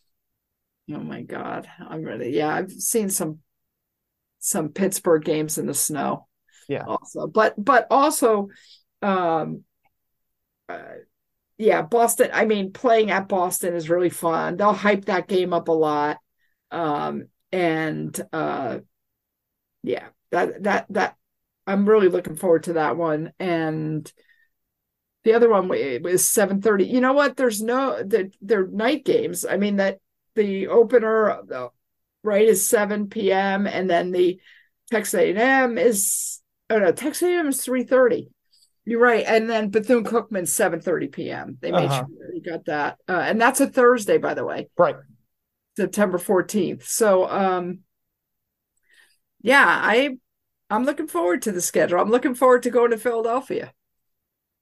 [0.89, 2.29] Oh my god, I'm ready.
[2.29, 3.39] Yeah, I've seen some
[4.39, 6.27] some Pittsburgh games in the snow.
[6.71, 6.85] Yeah.
[6.85, 8.47] Also, but but also,
[9.01, 9.65] um,
[10.69, 10.79] uh,
[11.57, 12.31] yeah, Boston.
[12.33, 14.57] I mean, playing at Boston is really fun.
[14.57, 16.17] They'll hype that game up a lot.
[16.71, 18.79] Um, and uh,
[19.83, 21.17] yeah, that that that
[21.67, 23.33] I'm really looking forward to that one.
[23.37, 24.11] And
[25.23, 26.85] the other one was 7:30.
[26.85, 27.37] You know what?
[27.37, 29.45] There's no the they're night games.
[29.45, 29.99] I mean that
[30.35, 31.41] the opener
[32.23, 33.67] right is 7 p.m.
[33.67, 34.39] and then the
[34.89, 36.40] Texas A&M is
[36.71, 38.29] oh no Texas A&M is 3:30.
[38.83, 41.57] You're right, and then Bethune Cookman 7:30 p.m.
[41.61, 42.05] They made uh-huh.
[42.07, 44.69] sure you got that, uh, and that's a Thursday, by the way.
[44.77, 44.95] Right,
[45.77, 46.83] September 14th.
[46.83, 47.79] So, um,
[49.41, 50.17] yeah, I
[50.69, 51.99] I'm looking forward to the schedule.
[51.99, 53.71] I'm looking forward to going to Philadelphia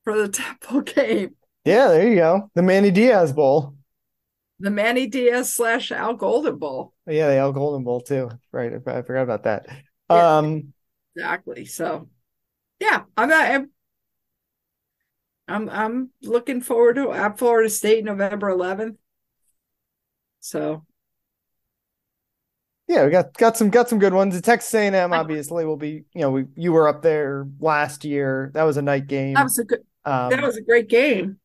[0.04, 1.36] for the Temple game.
[1.64, 3.76] Yeah, there you go, the Manny Diaz Bowl
[4.60, 6.94] the Manny Diaz slash Al Golden Bowl.
[7.08, 8.30] Yeah, the Al Golden Bowl too.
[8.52, 9.68] Right, I forgot about that.
[10.10, 10.74] Yeah, um,
[11.16, 11.66] exactly.
[11.66, 12.10] So,
[12.80, 13.70] yeah, I'm I'm
[15.48, 18.98] I'm I'm looking forward to at Florida State November 11th.
[20.42, 20.86] So,
[22.88, 24.36] yeah, we got got some got some good ones.
[24.36, 26.06] The Texas A&M obviously will be.
[26.14, 28.52] You know, we you were up there last year.
[28.54, 29.34] That was a night game.
[29.34, 29.82] That was a good.
[30.06, 31.40] Um, that was a great game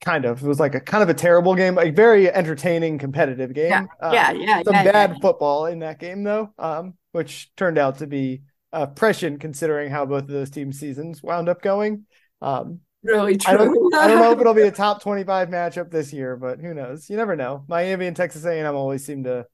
[0.00, 0.42] kind of.
[0.42, 3.70] It was like a kind of a terrible game, a very entertaining, competitive game.
[3.70, 4.62] Yeah, uh, yeah, yeah.
[4.62, 5.18] Some yeah, bad yeah.
[5.20, 8.42] football in that game though, um, which turned out to be
[8.72, 12.04] uh, prescient considering how both of those team seasons wound up going.
[12.42, 13.54] Um, really true.
[13.54, 16.60] I don't, I don't know if it'll be a top twenty-five matchup this year, but
[16.60, 17.08] who knows?
[17.08, 17.64] You never know.
[17.68, 19.46] Miami and Texas A&M always seem to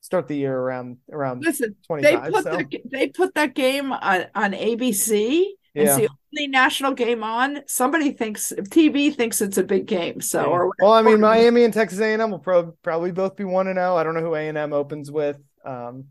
[0.00, 2.24] start the year around around Listen, 25.
[2.24, 2.50] They put, so.
[2.50, 5.96] that, they put that game on, on ABC yeah.
[5.96, 7.60] the only national game on.
[7.66, 10.20] Somebody thinks TV thinks it's a big game.
[10.20, 10.46] So, yeah.
[10.46, 13.76] or well, I mean, Miami and Texas A&M will pro- probably both be one and
[13.76, 13.94] zero.
[13.94, 13.96] Oh.
[13.96, 15.38] I don't know who A and M opens with.
[15.64, 16.06] Um,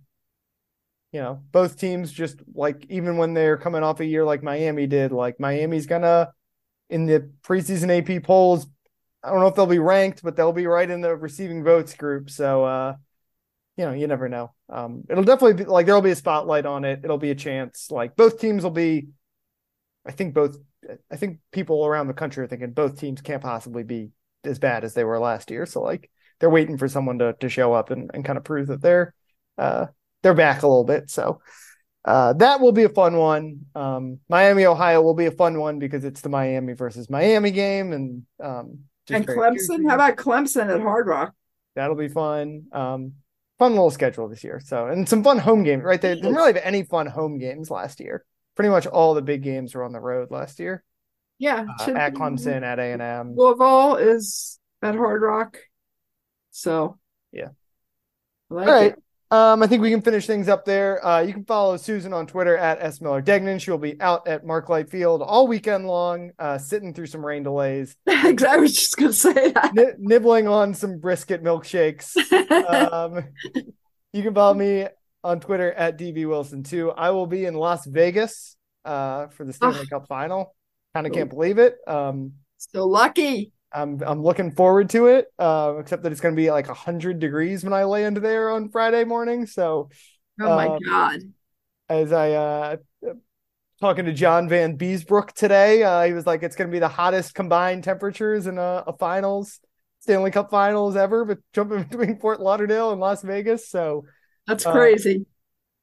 [1.14, 4.88] you know, both teams just like even when they're coming off a year like Miami
[4.88, 6.34] did, like Miami's gonna
[6.90, 8.66] in the preseason AP polls.
[9.24, 11.94] I don't know if they'll be ranked, but they'll be right in the receiving votes
[11.94, 12.30] group.
[12.30, 12.96] So, uh,
[13.78, 14.54] you know, you never know.
[14.70, 17.02] Um, it'll definitely be like there'll be a spotlight on it.
[17.04, 17.92] It'll be a chance.
[17.92, 19.10] Like both teams will be.
[20.08, 20.58] I think both.
[21.12, 24.10] I think people around the country are thinking both teams can't possibly be
[24.44, 25.68] as bad as they were last year.
[25.68, 26.10] So like
[26.40, 29.14] they're waiting for someone to to show up and, and kind of prove that they're
[29.60, 29.86] uh,
[30.24, 31.12] they're back a little bit.
[31.12, 31.42] So
[32.06, 33.62] uh, that will be a fun one.
[33.76, 37.94] Um, Miami, Ohio will be a fun one because it's the Miami versus Miami game,
[37.94, 39.88] and um, and Clemson.
[39.88, 41.34] How about Clemson at Hard Rock?
[41.76, 42.66] That'll be fun.
[42.72, 43.14] Um,
[43.60, 44.60] fun little schedule this year.
[44.64, 45.84] So and some fun home games.
[45.84, 48.26] Right, they didn't really have any fun home games last year.
[48.56, 50.84] Pretty much all the big games were on the road last year.
[51.40, 53.34] Yeah, uh, at Clemson, at A and M.
[53.36, 55.58] Louisville is at Hard Rock.
[56.52, 57.00] So
[57.32, 57.50] yeah.
[58.50, 58.92] Like all right.
[58.92, 59.04] It.
[59.34, 61.04] Um, I think we can finish things up there.
[61.04, 63.58] Uh, you can follow Susan on Twitter at S Miller Degnan.
[63.58, 67.42] She'll be out at Mark Light Field all weekend long, uh, sitting through some rain
[67.42, 67.98] delays.
[68.08, 69.76] I was just gonna say that.
[69.76, 72.16] N- nibbling on some brisket milkshakes.
[72.92, 73.24] um,
[74.14, 74.86] you can follow me
[75.24, 76.92] on Twitter at DB Wilson too.
[76.92, 78.56] I will be in Las Vegas
[78.86, 80.56] uh, for the Stanley Cup final.
[80.94, 81.78] Kind of can't believe it.
[81.88, 83.52] Um, so lucky.
[83.74, 85.28] I'm I'm looking forward to it.
[85.40, 88.70] Uh, except that it's going to be like hundred degrees when I land there on
[88.70, 89.46] Friday morning.
[89.46, 89.90] So,
[90.40, 91.20] oh my um, god!
[91.90, 92.76] As I uh,
[93.84, 97.36] talking to John Vanbiesbrouck today, uh, he was like, it's going to be the hottest
[97.36, 99.60] combined temperatures in a, a, finals,
[100.00, 103.70] Stanley Cup finals ever, but jumping between Fort Lauderdale and Las Vegas.
[103.70, 104.06] So
[104.48, 105.26] that's crazy.
[105.26, 105.30] Uh,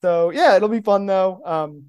[0.03, 1.43] so yeah, it'll be fun though.
[1.45, 1.87] Um,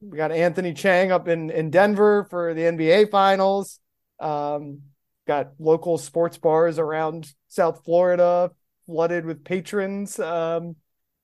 [0.00, 3.80] we got Anthony Chiang up in in Denver for the NBA finals.
[4.20, 4.80] Um,
[5.26, 8.50] got local sports bars around South Florida
[8.86, 10.18] flooded with patrons.
[10.18, 10.76] Um,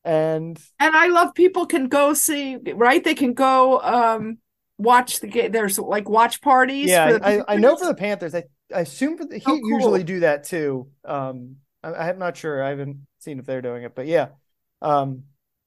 [0.04, 3.04] and and I love people can go see right.
[3.04, 4.38] They can go um,
[4.78, 5.52] watch the game.
[5.52, 6.88] There's like watch parties.
[6.88, 8.34] Yeah, I, I, know for the Panthers.
[8.34, 8.44] I,
[8.74, 9.70] I assume for the Heat oh, cool.
[9.70, 10.88] usually do that too.
[11.04, 12.62] Um, I, am not sure.
[12.62, 14.28] I haven't seen if they're doing it, but yeah,
[14.80, 15.24] um,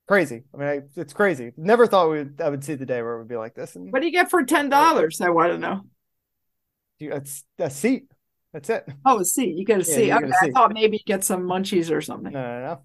[0.08, 0.44] crazy.
[0.54, 1.52] I mean, I, it's crazy.
[1.56, 3.76] Never thought we would, I would see the day where it would be like this.
[3.76, 5.22] And, what do you get for ten dollars?
[5.22, 5.82] I want to know.
[7.00, 8.06] It's a seat.
[8.54, 8.88] That's it.
[9.06, 9.58] Oh, a seat.
[9.58, 10.12] You get a seat.
[10.12, 12.32] okay, I thought maybe you get some munchies or something.
[12.32, 12.82] No, no, no.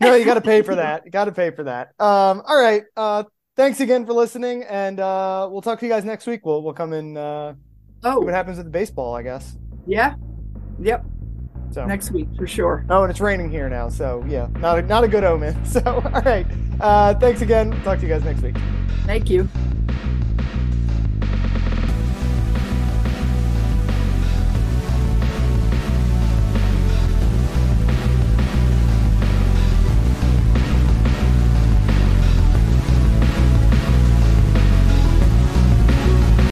[0.00, 1.04] No, you got to pay for that.
[1.06, 1.88] You got to pay for that.
[1.98, 2.84] Um, all right.
[2.96, 3.24] Uh,
[3.56, 6.44] thanks again for listening, and uh, we'll talk to you guys next week.
[6.46, 7.16] We'll we'll come in.
[7.16, 7.54] Uh,
[8.04, 9.16] oh, what happens with the baseball?
[9.16, 9.56] I guess.
[9.86, 10.14] Yeah.
[10.80, 11.04] Yep.
[11.70, 12.86] So next week for sure.
[12.88, 15.56] Oh, and it's raining here now, so yeah, not a, not a good omen.
[15.64, 16.46] So all right.
[16.80, 17.72] Uh, thanks again.
[17.82, 18.56] Talk to you guys next week.
[19.04, 19.48] Thank you.